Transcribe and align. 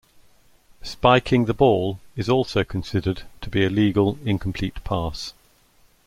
Spiking 0.81 1.45
the 1.45 1.53
ball 1.53 1.99
is 2.15 2.27
also 2.27 2.63
considered 2.63 3.21
to 3.41 3.51
be 3.51 3.63
a 3.63 3.69
legal 3.69 4.17
incomplete 4.25 4.83
pass. 4.83 5.35